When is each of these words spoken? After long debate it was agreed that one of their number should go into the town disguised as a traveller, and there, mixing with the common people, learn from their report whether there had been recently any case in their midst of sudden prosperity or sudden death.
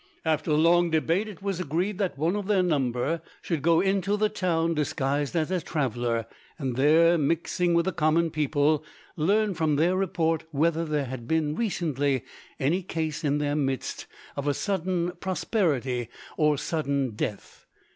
After 0.25 0.51
long 0.53 0.89
debate 0.89 1.27
it 1.27 1.43
was 1.43 1.59
agreed 1.59 1.99
that 1.99 2.17
one 2.17 2.35
of 2.35 2.47
their 2.47 2.63
number 2.63 3.21
should 3.43 3.61
go 3.61 3.79
into 3.81 4.17
the 4.17 4.29
town 4.29 4.73
disguised 4.73 5.35
as 5.35 5.51
a 5.51 5.61
traveller, 5.61 6.25
and 6.57 6.75
there, 6.75 7.19
mixing 7.19 7.75
with 7.75 7.85
the 7.85 7.91
common 7.91 8.31
people, 8.31 8.83
learn 9.15 9.53
from 9.53 9.75
their 9.75 9.95
report 9.95 10.43
whether 10.49 10.85
there 10.85 11.05
had 11.05 11.27
been 11.27 11.55
recently 11.55 12.23
any 12.59 12.81
case 12.81 13.23
in 13.23 13.37
their 13.37 13.55
midst 13.55 14.07
of 14.35 14.55
sudden 14.55 15.11
prosperity 15.19 16.09
or 16.35 16.57
sudden 16.57 17.11
death. 17.11 17.67